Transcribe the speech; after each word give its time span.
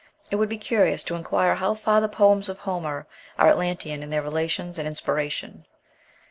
It 0.31 0.37
would 0.37 0.49
be 0.49 0.57
curious 0.57 1.03
to 1.03 1.15
inquire 1.15 1.53
how 1.53 1.75
far 1.75 2.01
the 2.01 2.09
poems 2.09 2.49
of 2.49 2.57
Homer 2.57 3.05
are 3.37 3.49
Atlantean 3.51 4.01
in 4.01 4.09
their 4.09 4.23
relations 4.23 4.79
and 4.79 4.87
inspiration. 4.87 5.67